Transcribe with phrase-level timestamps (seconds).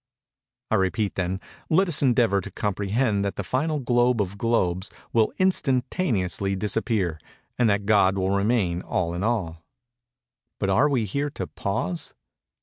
[0.71, 6.55] I repeat then—Let us endeavor to comprehend that the final globe of globes will instantaneously
[6.55, 7.19] disappear,
[7.59, 9.63] and that God will remain all in all.
[10.57, 12.15] But are we here to pause?